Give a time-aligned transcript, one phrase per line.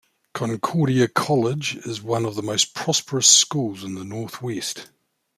[0.33, 4.89] Concordia College is one of the most prosperous schools in the Northwest.